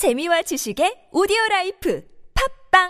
재미와 0.00 0.40
지식의 0.40 1.12
오디오 1.12 1.36
라이프 1.50 2.02
팝빵 2.72 2.88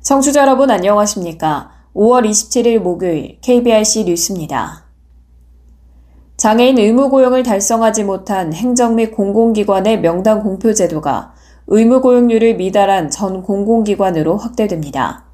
청취자 0.00 0.40
여러분 0.40 0.70
안녕하십니까? 0.70 1.72
5월 1.94 2.26
27일 2.26 2.78
목요일 2.78 3.38
KBRC 3.42 4.04
뉴스입니다. 4.04 4.81
장애인 6.42 6.76
의무 6.76 7.08
고용을 7.08 7.44
달성하지 7.44 8.02
못한 8.02 8.52
행정 8.52 8.96
및 8.96 9.12
공공기관의 9.12 10.00
명단 10.00 10.42
공표 10.42 10.74
제도가 10.74 11.34
의무 11.68 12.00
고용률을 12.00 12.56
미달한 12.56 13.10
전 13.10 13.44
공공기관으로 13.44 14.38
확대됩니다. 14.38 15.26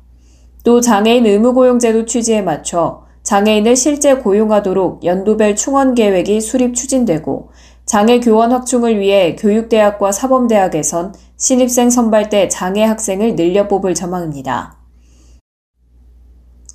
또 0.65 0.83
장애인 0.83 1.25
의무 1.25 1.55
고용 1.55 1.79
제도 1.79 2.05
취지에 2.05 2.43
맞춰 2.43 3.07
장애인을 3.23 3.75
실제 3.75 4.17
고용하도록 4.17 5.03
연도별 5.03 5.57
충원 5.57 5.95
계획이 5.95 6.43
수립 6.43 6.75
추진되고 6.75 7.53
장애 7.87 8.21
교원 8.21 8.53
확충을 8.53 9.01
위해 9.01 9.35
교육대학과 9.35 10.13
사범대학에선 10.13 11.15
신입생 11.39 11.89
선발 11.89 12.29
때 12.29 12.49
장애 12.49 12.85
학생을 12.85 13.35
늘려 13.35 13.67
뽑을 13.67 13.95
전망입니다. 13.95 14.78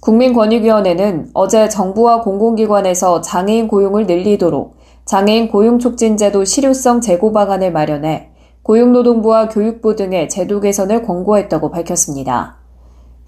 국민권익위원회는 0.03 1.29
어제 1.33 1.69
정부와 1.69 2.23
공공기관에서 2.23 3.21
장애인 3.21 3.69
고용을 3.69 4.05
늘리도록 4.05 4.75
장애인 5.05 5.47
고용 5.47 5.79
촉진제도 5.79 6.43
실효성 6.43 6.99
제고 6.99 7.31
방안을 7.31 7.71
마련해 7.71 8.31
고용노동부와 8.63 9.47
교육부 9.47 9.95
등의 9.95 10.27
제도 10.27 10.59
개선을 10.59 11.03
권고했다고 11.03 11.71
밝혔습니다. 11.71 12.57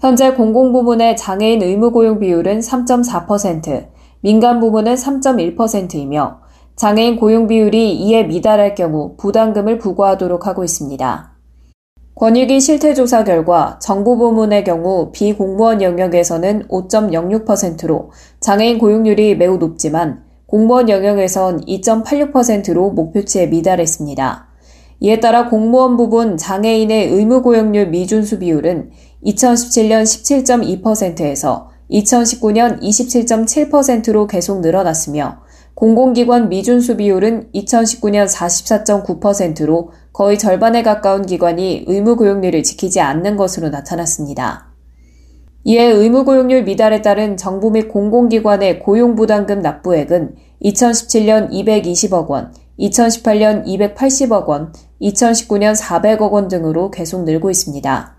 현재 0.00 0.34
공공부문의 0.34 1.16
장애인 1.16 1.62
의무 1.62 1.92
고용 1.92 2.20
비율은 2.20 2.60
3.4%, 2.60 3.86
민간 4.20 4.60
부문은 4.60 4.96
3.1%이며 4.96 6.40
장애인 6.76 7.16
고용 7.16 7.46
비율이 7.46 7.94
이에 7.94 8.24
미달할 8.24 8.74
경우 8.74 9.14
부담금을 9.16 9.78
부과하도록 9.78 10.46
하고 10.46 10.62
있습니다. 10.62 11.35
권익위 12.16 12.62
실태조사 12.62 13.24
결과 13.24 13.78
정부 13.78 14.16
부문의 14.16 14.64
경우 14.64 15.10
비공무원 15.12 15.82
영역에서는 15.82 16.68
5.06%로 16.68 18.10
장애인 18.40 18.78
고용률이 18.78 19.36
매우 19.36 19.58
높지만 19.58 20.24
공무원 20.46 20.88
영역에선 20.88 21.66
2.86%로 21.66 22.92
목표치에 22.92 23.48
미달했습니다. 23.48 24.48
이에 25.00 25.20
따라 25.20 25.50
공무원 25.50 25.98
부분 25.98 26.38
장애인의 26.38 27.08
의무 27.08 27.42
고용률 27.42 27.88
미준수 27.88 28.38
비율은 28.38 28.92
2017년 29.22 30.04
17.2%에서 30.04 31.68
2019년 31.90 32.80
27.7%로 32.80 34.26
계속 34.26 34.60
늘어났으며 34.60 35.42
공공기관 35.74 36.48
미준수 36.48 36.96
비율은 36.96 37.50
2019년 37.54 38.26
44.9%로 38.26 39.90
거의 40.16 40.38
절반에 40.38 40.82
가까운 40.82 41.26
기관이 41.26 41.84
의무고용률을 41.86 42.62
지키지 42.62 43.00
않는 43.00 43.36
것으로 43.36 43.68
나타났습니다. 43.68 44.68
이에 45.64 45.84
의무고용률 45.84 46.62
미달에 46.62 47.02
따른 47.02 47.36
정부 47.36 47.70
및 47.70 47.88
공공기관의 47.88 48.78
고용부담금 48.78 49.60
납부액은 49.60 50.36
2017년 50.62 51.50
220억 51.50 52.28
원, 52.28 52.54
2018년 52.78 53.66
280억 53.66 54.46
원, 54.46 54.72
2019년 55.02 55.76
400억 55.78 56.32
원 56.32 56.48
등으로 56.48 56.90
계속 56.90 57.24
늘고 57.24 57.50
있습니다. 57.50 58.16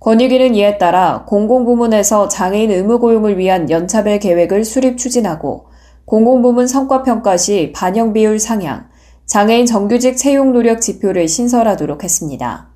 권익위는 0.00 0.54
이에 0.54 0.78
따라 0.78 1.26
공공부문에서 1.26 2.28
장애인 2.28 2.70
의무고용을 2.70 3.36
위한 3.36 3.68
연차별 3.68 4.18
계획을 4.18 4.64
수립 4.64 4.96
추진하고 4.96 5.66
공공부문 6.06 6.68
성과평가 6.68 7.36
시 7.36 7.70
반영 7.76 8.14
비율 8.14 8.38
상향, 8.38 8.88
장애인 9.28 9.66
정규직 9.66 10.16
채용 10.16 10.54
노력 10.54 10.80
지표를 10.80 11.28
신설하도록 11.28 12.02
했습니다. 12.02 12.70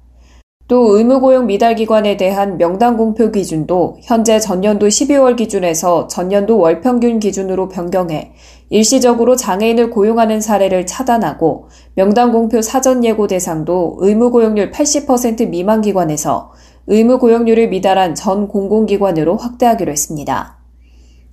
또 0.68 0.98
의무고용 0.98 1.46
미달기관에 1.46 2.18
대한 2.18 2.58
명단 2.58 2.98
공표 2.98 3.32
기준도 3.32 3.96
현재 4.02 4.38
전년도 4.38 4.88
12월 4.88 5.36
기준에서 5.36 6.08
전년도 6.08 6.58
월 6.58 6.82
평균 6.82 7.20
기준으로 7.20 7.70
변경해 7.70 8.32
일시적으로 8.68 9.34
장애인을 9.34 9.88
고용하는 9.88 10.42
사례를 10.42 10.84
차단하고 10.84 11.68
명단 11.94 12.32
공표 12.32 12.60
사전 12.60 13.02
예고 13.02 13.28
대상도 13.28 13.96
의무고용률 14.00 14.72
80% 14.72 15.48
미만 15.48 15.80
기관에서 15.80 16.52
의무고용률을 16.86 17.70
미달한 17.70 18.14
전 18.14 18.46
공공기관으로 18.46 19.38
확대하기로 19.38 19.90
했습니다. 19.90 20.58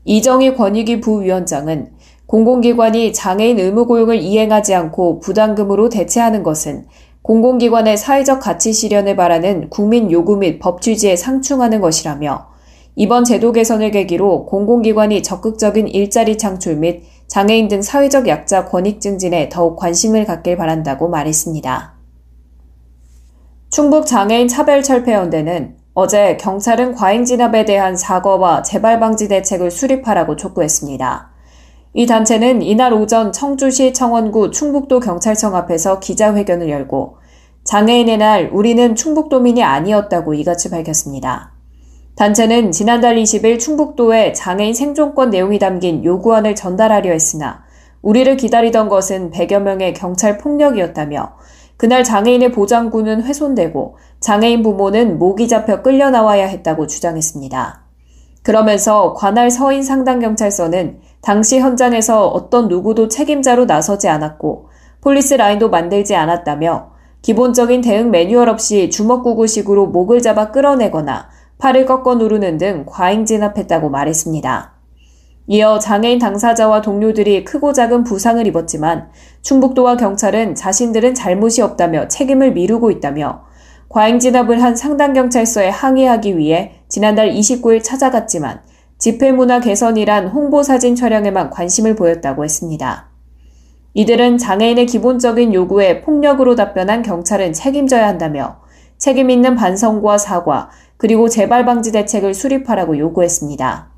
이정희 0.06 0.56
권익위 0.56 1.02
부위원장은 1.02 1.92
공공기관이 2.30 3.12
장애인 3.12 3.58
의무고용을 3.58 4.18
이행하지 4.22 4.76
않고 4.76 5.20
부담금으로 5.20 5.90
대체하는 5.90 6.44
것은 6.44 6.86
공공기관의 7.24 7.98
사회적 7.98 8.40
가치 8.40 8.72
실현을 8.72 9.16
바라는 9.16 9.72
국민 9.72 10.12
요구 10.12 10.38
및 10.38 10.60
법 10.60 10.84
취지에 10.84 11.16
상충하는 11.16 11.82
것이라며 11.82 12.50
이번 12.96 13.24
제도 13.24 13.52
개선을 13.52 13.90
계기로 13.90 14.46
공공기관이 14.46 15.24
적극적인 15.24 15.88
일자리 15.88 16.38
창출 16.38 16.76
및 16.76 17.02
장애인 17.26 17.68
등 17.68 17.82
사회적 17.82 18.28
약자 18.28 18.66
권익 18.66 19.02
증진에 19.02 19.50
더욱 19.50 19.76
관심을 19.76 20.26
갖길 20.26 20.56
바란다고 20.56 21.10
말했습니다. 21.10 21.96
충북 23.72 24.06
장애인 24.06 24.48
차별 24.48 24.84
철폐연대는 24.84 25.78
어제 25.96 26.38
경찰은 26.38 26.94
과잉 26.94 27.26
진압에 27.26 27.66
대한 27.66 27.98
사과와 27.98 28.62
재발 28.62 29.00
방지 29.00 29.28
대책을 29.28 29.72
수립하라고 29.72 30.36
촉구했습니다. 30.36 31.39
이 31.94 32.06
단체는 32.06 32.62
이날 32.62 32.94
오전 32.94 33.32
청주시 33.32 33.94
청원구 33.94 34.52
충북도 34.52 35.00
경찰청 35.00 35.56
앞에서 35.56 36.00
기자회견을 36.00 36.70
열고 36.70 37.18
장애인의 37.64 38.18
날 38.18 38.50
우리는 38.54 38.96
충북도민이 38.96 39.64
아니었다고 39.64 40.36
이같이 40.36 40.70
밝혔습니다. 40.70 41.54
단체는 42.16 42.72
지난달 42.72 43.16
20일 43.16 43.60
충북도에 43.60 44.34
장애인 44.34 44.74
생존권 44.74 45.32
내용이 45.32 45.58
담긴 45.58 46.04
요구안을 46.04 46.56
전달하려 46.56 47.12
했으나 47.12 47.64
우리를 48.02 48.38
기다리던 48.38 48.88
것은 48.88 49.32
100여 49.32 49.60
명의 49.60 49.94
경찰 49.94 50.38
폭력이었다며 50.38 51.34
그날 51.76 52.04
장애인의 52.04 52.52
보장구는 52.52 53.24
훼손되고 53.24 53.98
장애인 54.20 54.62
부모는 54.64 55.18
목이 55.18 55.48
잡혀 55.48 55.82
끌려 55.82 56.10
나와야 56.10 56.46
했다고 56.46 56.88
주장했습니다. 56.88 57.89
그러면서 58.44 59.14
관할 59.14 59.52
서인 59.52 59.84
상당경찰서는 59.84 61.00
당시 61.22 61.60
현장에서 61.60 62.28
어떤 62.28 62.68
누구도 62.68 63.08
책임자로 63.08 63.66
나서지 63.66 64.08
않았고 64.08 64.70
폴리스 65.02 65.34
라인도 65.36 65.70
만들지 65.70 66.16
않았다며 66.16 66.92
기본적인 67.22 67.82
대응 67.82 68.12
매뉴얼 68.12 68.48
없이 68.48 68.90
주먹구구식으로 68.90 69.88
목을 69.88 70.22
잡아 70.22 70.52
끌어내거나 70.52 71.30
팔을 71.58 71.86
꺾어 71.86 72.16
누르는 72.16 72.58
등 72.58 72.86
과잉 72.88 73.26
진압했다고 73.26 73.90
말했습니다. 73.90 74.74
이어 75.48 75.80
장애인 75.80 76.20
당사자와 76.20 76.82
동료들이 76.82 77.44
크고 77.44 77.74
작은 77.74 78.04
부상을 78.04 78.46
입었지만 78.48 79.10
충북도와 79.42 79.98
경찰은 79.98 80.56
자신들은 80.56 81.16
잘못이 81.16 81.62
없다며 81.62 82.08
책임을 82.08 82.54
미루고 82.54 82.92
있다며 82.92 83.44
과잉 83.90 84.20
진압을 84.20 84.62
한 84.62 84.76
상당 84.76 85.14
경찰서에 85.14 85.70
항의하기 85.70 86.38
위해 86.38 86.74
지난달 86.88 87.32
29일 87.32 87.84
찾아갔지만 87.84 88.62
집회 89.00 89.32
문화 89.32 89.60
개선이란 89.60 90.28
홍보 90.28 90.62
사진 90.62 90.96
촬영에만 90.96 91.50
관심을 91.50 91.96
보였다고 91.96 92.44
했습니다. 92.44 93.10
이들은 93.96 94.38
장애인의 94.38 94.86
기본적인 94.86 95.56
요구에 95.56 96.02
폭력으로 96.02 96.56
답변한 96.56 97.02
경찰은 97.02 97.54
책임져야 97.54 98.08
한다며 98.08 98.60
책임 99.00 99.32
있는 99.32 99.56
반성과 99.56 100.20
사과, 100.20 100.70
그리고 100.98 101.28
재발 101.28 101.66
방지 101.66 101.92
대책을 101.92 102.34
수립하라고 102.34 102.98
요구했습니다. 102.98 103.90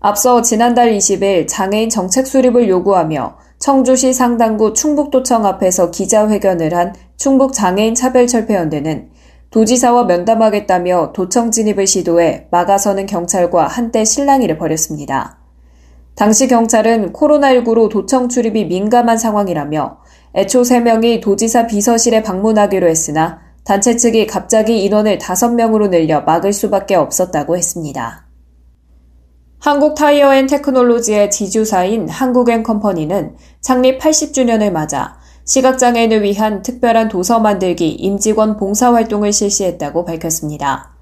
앞서 0.00 0.40
지난달 0.40 0.92
20일 0.96 1.46
장애인 1.46 1.90
정책 1.90 2.26
수립을 2.26 2.68
요구하며 2.68 3.36
청주시 3.58 4.12
상당구 4.12 4.72
충북도청 4.72 5.46
앞에서 5.46 5.92
기자회견을 5.92 6.74
한 6.74 6.94
충북 7.16 7.52
장애인 7.52 7.94
차별철폐연대는 7.94 9.10
도지사와 9.52 10.04
면담하겠다며 10.04 11.12
도청 11.12 11.50
진입을 11.50 11.86
시도해 11.86 12.48
막아서는 12.50 13.04
경찰과 13.04 13.66
한때 13.66 14.02
실랑이를 14.02 14.56
벌였습니다. 14.56 15.38
당시 16.14 16.48
경찰은 16.48 17.12
코로나19로 17.12 17.90
도청 17.90 18.30
출입이 18.30 18.64
민감한 18.64 19.18
상황이라며 19.18 19.98
애초 20.36 20.62
3명이 20.62 21.20
도지사 21.20 21.66
비서실에 21.66 22.22
방문하기로 22.22 22.88
했으나 22.88 23.40
단체 23.64 23.96
측이 23.96 24.26
갑자기 24.26 24.82
인원을 24.84 25.18
5명으로 25.18 25.90
늘려 25.90 26.22
막을 26.22 26.54
수밖에 26.54 26.94
없었다고 26.94 27.54
했습니다. 27.56 28.26
한국 29.58 29.94
타이어 29.94 30.34
앤 30.34 30.46
테크놀로지의 30.46 31.30
지주사인 31.30 32.08
한국앤 32.08 32.62
컴퍼니는 32.62 33.36
창립 33.60 34.00
80주년을 34.00 34.72
맞아 34.72 35.21
시각장애인을 35.44 36.22
위한 36.22 36.62
특별한 36.62 37.08
도서 37.08 37.40
만들기 37.40 37.90
임직원 37.90 38.56
봉사활동을 38.56 39.32
실시했다고 39.32 40.04
밝혔습니다. 40.04 40.92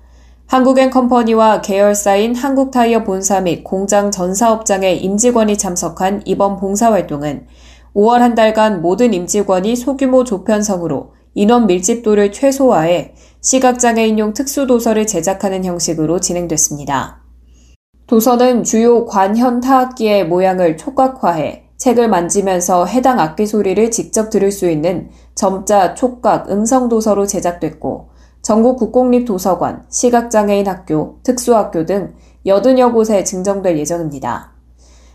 한국앤컴퍼니와 0.47 1.61
계열사인 1.61 2.35
한국타이어 2.35 3.05
본사 3.05 3.41
및 3.41 3.63
공장 3.63 4.11
전사업장의 4.11 4.99
임직원이 5.05 5.57
참석한 5.57 6.23
이번 6.25 6.57
봉사활동은 6.57 7.47
5월 7.95 8.19
한 8.19 8.35
달간 8.35 8.83
모든 8.83 9.15
임직원이 9.15 9.77
소규모 9.77 10.25
조편성으로 10.25 11.13
인원 11.35 11.67
밀집도를 11.69 12.33
최소화해 12.33 13.15
시각장애인용 13.41 14.35
특수도서를 14.35 15.07
제작하는 15.07 15.65
형식으로 15.65 16.19
진행됐습니다. 16.19 17.23
도서는 18.09 18.65
주요 18.65 19.07
관현 19.07 19.61
타악기의 19.61 20.27
모양을 20.27 20.77
촉각화해 20.77 21.70
책을 21.81 22.09
만지면서 22.09 22.85
해당 22.85 23.21
악기 23.21 23.47
소리를 23.47 23.91
직접 23.91 24.29
들을 24.29 24.53
수 24.53 24.69
있는 24.69 25.09
점자, 25.35 25.95
촉각, 25.95 26.51
음성 26.51 26.91
도서로 26.91 27.27
제작됐고 27.27 28.11
전국 28.43 28.79
국공립도서관, 28.79 29.85
시각장애인 29.89 30.69
학교, 30.69 31.21
특수학교 31.23 31.87
등 31.87 32.13
80여 32.47 32.93
곳에 32.93 33.25
증정될 33.25 33.79
예정입니다. 33.79 34.53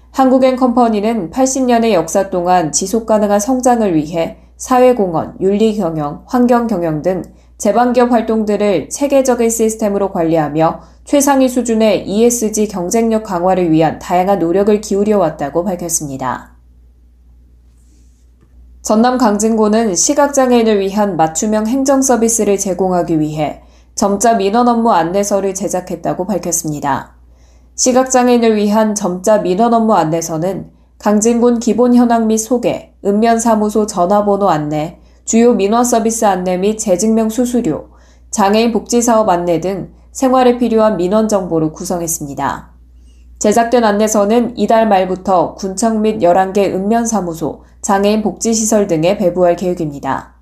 한국앤컴퍼니는 0.10 1.30
80년의 1.30 1.92
역사 1.92 2.32
동안 2.32 2.72
지속 2.72 3.06
가능한 3.06 3.40
성장을 3.40 3.94
위해 3.94 4.38
사회공헌, 4.58 5.36
윤리경영, 5.42 6.24
환경경영 6.26 7.04
등 7.04 7.22
재반기업 7.60 8.12
활동들을 8.12 8.90
체계적인 8.90 9.52
시스템으로 9.52 10.12
관리하며 10.12 10.82
최상위 11.04 11.48
수준의 11.48 12.08
ESG 12.08 12.70
경쟁력 12.70 13.24
강화를 13.24 13.72
위한 13.72 14.00
다양한 14.00 14.40
노력을 14.40 14.82
기울여 14.82 15.20
왔다고 15.20 15.64
밝혔습니다. 15.64 16.55
전남 18.86 19.18
강진구는 19.18 19.96
시각장애인을 19.96 20.80
위한 20.80 21.18
맞춤형 21.18 21.66
행정 21.66 22.04
서비스를 22.04 22.60
제공하기 22.60 23.20
위해 23.20 23.64
점자 23.96 24.36
민원 24.36 24.68
업무 24.68 24.92
안내서를 24.92 25.56
제작했다고 25.56 26.28
밝혔습니다. 26.28 27.16
시각장애인을 27.74 28.56
위한 28.56 28.94
점자 28.94 29.40
민원 29.40 29.74
업무 29.74 29.96
안내서는 29.96 30.70
강진군 31.00 31.58
기본 31.58 31.96
현황 31.96 32.28
및 32.28 32.38
소개, 32.38 32.94
읍면사무소 33.04 33.88
전화번호 33.88 34.50
안내, 34.50 35.00
주요 35.24 35.56
민원 35.56 35.84
서비스 35.84 36.26
안내 36.26 36.58
및 36.58 36.78
재증명 36.78 37.30
수수료, 37.30 37.88
장애인 38.30 38.72
복지사업 38.72 39.28
안내 39.30 39.62
등 39.62 39.94
생활에 40.12 40.60
필요한 40.60 40.98
민원 40.98 41.28
정보로 41.28 41.72
구성했습니다. 41.72 42.76
제작된 43.40 43.84
안내서는 43.84 44.58
이달 44.58 44.88
말부터 44.88 45.56
군청 45.56 46.02
및 46.02 46.20
11개 46.20 46.72
읍면사무소, 46.72 47.64
장애인 47.86 48.24
복지시설 48.24 48.88
등에 48.88 49.16
배부할 49.16 49.56
계획입니다. 49.56 50.34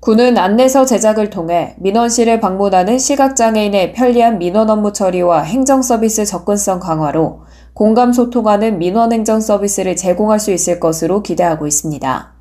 군은 0.00 0.38
안내서 0.38 0.86
제작을 0.86 1.28
통해 1.28 1.76
민원실을 1.78 2.40
방문하는 2.40 2.98
시각장애인의 2.98 3.92
편리한 3.92 4.38
민원 4.38 4.70
업무 4.70 4.94
처리와 4.94 5.42
행정 5.42 5.82
서비스 5.82 6.24
접근성 6.24 6.80
강화로 6.80 7.42
공감 7.74 8.14
소통하는 8.14 8.78
민원 8.78 9.12
행정 9.12 9.42
서비스를 9.42 9.94
제공할 9.94 10.40
수 10.40 10.52
있을 10.52 10.80
것으로 10.80 11.22
기대하고 11.22 11.66
있습니다. 11.66 12.32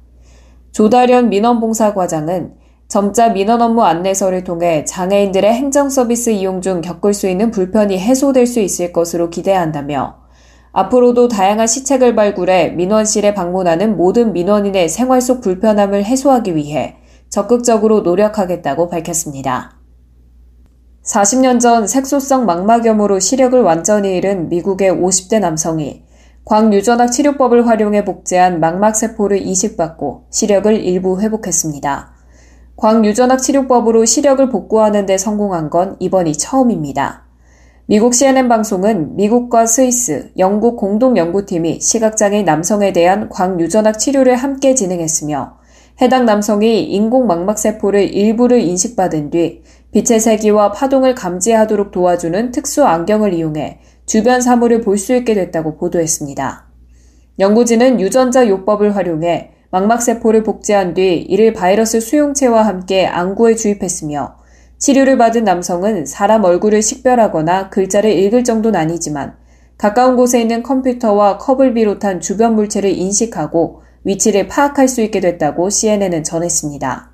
조다련 0.72 1.28
민원봉사과장은 1.28 2.54
점자 2.88 3.28
민원 3.28 3.62
업무 3.62 3.84
안내서를 3.84 4.46
통해 4.46 4.86
장애인들의 4.86 5.54
행정 5.54 5.90
서비스 5.90 6.30
이용 6.30 6.62
중 6.62 6.80
겪을 6.80 7.14
수 7.14 7.28
있는 7.28 7.52
불편이 7.52 8.00
해소될 8.00 8.48
수 8.48 8.62
있을 8.62 8.94
것으로 8.94 9.30
기대한다며 9.30 10.23
앞으로도 10.74 11.28
다양한 11.28 11.68
시책을 11.68 12.16
발굴해 12.16 12.70
민원실에 12.72 13.36
방문하는 13.36 13.96
모든 13.96 14.34
민원인의 14.34 14.90
생활 14.90 15.22
속 15.22 15.42
불편함을 15.42 16.04
해소하기 16.04 16.56
위해 16.56 16.98
적극적으로 17.30 18.02
노력하겠다고 18.02 18.90
밝혔습니다. 18.90 19.78
40년 21.06 21.60
전 21.60 21.88
색소성 21.88 22.46
망막염으로 22.46 23.20
시력을 23.20 23.62
완전히 23.62 24.18
잃은 24.18 24.50
미국의 24.50 24.92
50대 24.92 25.40
남성이 25.40 26.06
광유전학 26.46 27.12
치료법을 27.12 27.68
활용해 27.68 28.04
복제한 28.04 28.60
망막세포를 28.60 29.42
이식받고 29.46 30.26
시력을 30.31 30.74
일부 30.74 31.22
회복했습니다. 31.22 32.14
광유전학 32.76 33.42
치료법으로 33.42 34.06
시력을 34.06 34.50
복구하는 34.50 35.06
데 35.06 35.18
성공한 35.18 35.69
건 35.69 35.96
이번이 36.00 36.34
처음입니다. 36.38 37.23
미국 37.85 38.13
CNN 38.13 38.47
방송은 38.47 39.18
미국과 39.18 39.65
스위스, 39.65 40.31
영국 40.38 40.77
공동 40.77 41.18
연구팀이 41.18 41.81
시각장애인 41.81 42.45
남성에 42.45 42.94
대한 42.94 43.27
광유전학 43.27 44.00
치료를 44.00 44.38
함께 44.38 44.74
진행했으며 44.74 45.57
해당 46.01 46.25
남성이 46.25 46.83
인공 46.83 47.27
망막세포를 47.27 48.13
일부를 48.13 48.62
인식받은 48.62 49.31
뒤 49.31 49.63
빛의 49.91 50.21
세기와 50.21 50.71
파동을 50.71 51.13
감지하도록 51.13 51.91
도와주는 51.91 52.51
특수 52.51 52.85
안경을 52.85 53.33
이용해 53.33 53.80
주변 54.06 54.39
사물을 54.39 54.80
볼 54.80 54.97
수 54.97 55.13
있게 55.13 55.33
됐다고 55.33 55.75
보도했습니다. 55.75 56.65
연구진은 57.39 58.00
유전자 58.00 58.47
요법을 58.47 58.95
활용해 58.95 59.51
망막세포를 59.71 60.44
복제한 60.44 60.94
뒤 60.94 61.18
이를 61.18 61.51
바이러스 61.51 62.00
수용체와 62.00 62.65
함께 62.65 63.06
안구에 63.06 63.56
주입했으며 63.56 64.38
치료를 64.83 65.18
받은 65.18 65.45
남성은 65.45 66.06
사람 66.06 66.44
얼굴을 66.44 66.81
식별하거나 66.81 67.69
글자를 67.69 68.12
읽을 68.12 68.44
정도는 68.44 68.77
아니지만 68.77 69.38
가까운 69.77 70.18
곳에 70.18 70.41
있는 70.41 70.62
컴퓨터와 70.62 71.38
컵을 71.38 71.74
비롯한 71.74 72.19
주변 72.19 72.53
물체를 72.56 72.89
인식하고 72.91 73.81
위치를 74.03 74.50
파악할 74.50 74.89
수 74.89 75.01
있게 75.01 75.21
됐다고 75.21 75.69
CNN은 75.69 76.25
전했습니다. 76.25 77.12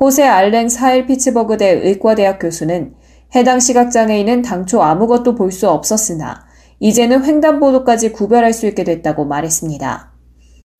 호세 0.00 0.24
알랭 0.24 0.68
사일 0.68 1.06
피츠버그대 1.06 1.82
의과대학 1.84 2.40
교수는 2.40 2.94
해당 3.36 3.60
시각장애인은 3.60 4.42
당초 4.42 4.82
아무것도 4.82 5.36
볼 5.36 5.52
수 5.52 5.70
없었으나 5.70 6.48
이제는 6.80 7.24
횡단보도까지 7.24 8.10
구별할 8.10 8.52
수 8.52 8.66
있게 8.66 8.82
됐다고 8.82 9.24
말했습니다. 9.24 10.17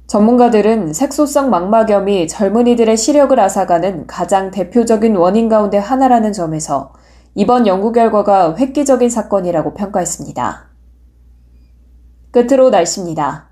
전문가들은 0.08 0.94
색소성 0.94 1.50
망막염이 1.50 2.28
젊은이들의 2.28 2.96
시력을 2.96 3.38
앗아가는 3.38 4.06
가장 4.06 4.50
대표적인 4.50 5.14
원인 5.14 5.50
가운데 5.50 5.76
하나라는 5.76 6.32
점에서 6.32 6.94
이번 7.34 7.66
연구 7.66 7.92
결과가 7.92 8.56
획기적인 8.56 9.10
사건이라고 9.10 9.74
평가했습니다. 9.74 10.70
끝으로 12.30 12.70
날씨입니다. 12.70 13.47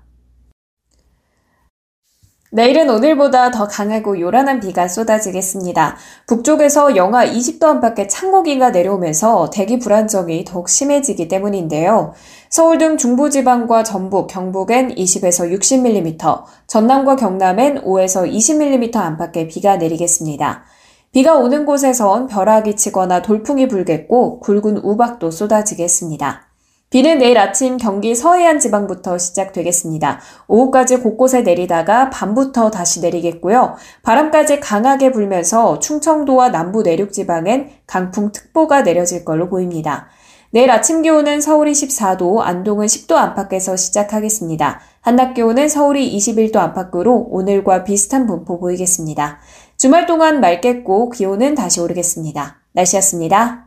내일은 2.57 2.89
오늘보다 2.89 3.51
더 3.51 3.67
강하고 3.67 4.19
요란한 4.19 4.59
비가 4.59 4.87
쏟아지겠습니다. 4.87 5.95
북쪽에서 6.25 6.95
영하 6.95 7.23
20도 7.23 7.65
안팎의 7.65 8.09
찬고기가 8.09 8.71
내려오면서 8.71 9.51
대기 9.51 9.77
불안정이 9.77 10.43
더욱 10.43 10.67
심해지기 10.67 11.27
때문인데요. 11.27 12.13
서울 12.49 12.79
등 12.79 12.97
중부지방과 12.97 13.83
전북, 13.83 14.25
경북엔 14.25 14.95
20에서 14.95 15.55
60mm, 15.55 16.45
전남과 16.65 17.17
경남엔 17.17 17.83
5에서 17.83 18.27
20mm 18.27 18.95
안팎의 18.95 19.49
비가 19.49 19.77
내리겠습니다. 19.77 20.63
비가 21.11 21.35
오는 21.35 21.63
곳에선 21.63 22.25
벼락이 22.25 22.75
치거나 22.75 23.21
돌풍이 23.21 23.67
불겠고 23.67 24.39
굵은 24.39 24.77
우박도 24.77 25.29
쏟아지겠습니다. 25.29 26.46
비는 26.89 27.17
내일 27.17 27.37
아침 27.37 27.75
경기 27.75 28.15
서해안 28.15 28.59
지방부터 28.59 29.17
시작되겠습니다. 29.17 30.21
오후까지 30.47 30.99
곳곳에 30.99 31.41
내리다가 31.41 32.09
밤부터 32.09 32.71
다시 32.71 33.01
내리겠고요. 33.01 33.75
바람까지 34.03 34.61
강하게 34.61 35.11
불면서 35.11 35.79
충청도와 35.79 36.49
남부 36.49 36.83
내륙 36.83 37.11
지방엔 37.11 37.71
강풍특보가 37.87 38.83
내려질 38.83 39.25
걸로 39.25 39.49
보입니다. 39.49 40.07
내일 40.51 40.71
아침 40.71 41.01
기온은 41.01 41.41
서울이 41.41 41.73
14도, 41.73 42.39
안동은 42.39 42.87
10도 42.87 43.15
안팎에서 43.15 43.75
시작하겠습니다. 43.75 44.79
한낮 45.01 45.33
기온은 45.33 45.67
서울이 45.67 46.17
21도 46.17 46.55
안팎으로 46.55 47.27
오늘과 47.29 47.83
비슷한 47.83 48.25
분포 48.27 48.59
보이겠습니다. 48.59 49.39
주말 49.75 50.05
동안 50.05 50.39
맑겠고 50.39 51.09
기온은 51.09 51.53
다시 51.53 51.81
오르겠습니다. 51.81 52.61
날씨였습니다. 52.71 53.66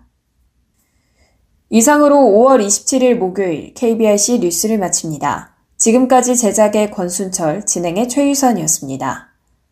이상으로 1.71 2.17
5월 2.17 2.65
27일 2.67 3.15
목요일 3.15 3.73
KBRC 3.75 4.41
뉴스를 4.41 4.79
마칩니다. 4.79 5.55
지금까지 5.77 6.37
제작의 6.37 6.91
권순철, 6.91 7.65
진행의 7.65 8.09
최유선이었습니다. 8.09 9.29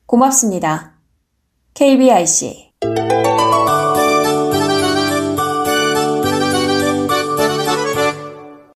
고맙습니다. 0.06 0.92
KBRC 1.74 2.70